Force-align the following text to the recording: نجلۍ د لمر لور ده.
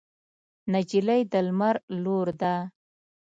نجلۍ 0.71 1.21
د 1.31 1.33
لمر 1.47 1.75
لور 2.03 2.27
ده. 2.41 2.55